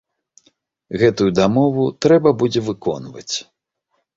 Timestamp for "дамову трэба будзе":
1.39-2.61